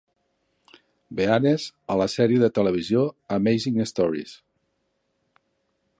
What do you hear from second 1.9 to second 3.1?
a la sèrie de televisió